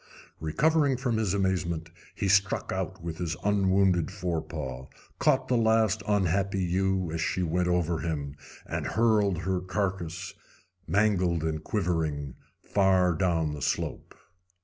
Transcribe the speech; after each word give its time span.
Recovering 0.39 0.97
from 0.97 1.17
his 1.17 1.35
amazement, 1.35 1.91
he 2.15 2.27
struck 2.27 2.71
out 2.71 3.03
with 3.03 3.19
his 3.19 3.35
unwounded 3.43 4.09
forepaw, 4.09 4.87
caught 5.19 5.47
the 5.47 5.55
last 5.55 6.01
unhappy 6.07 6.63
ewe 6.63 7.11
as 7.11 7.21
she 7.21 7.43
went 7.43 7.67
over 7.67 7.99
him, 7.99 8.35
and 8.65 8.87
hurled 8.87 9.37
her 9.43 9.59
carcass, 9.61 10.33
mangled 10.87 11.43
and 11.43 11.63
quivering, 11.63 12.33
far 12.63 13.13
down 13.13 13.53
the 13.53 13.61
slope. 13.61 14.15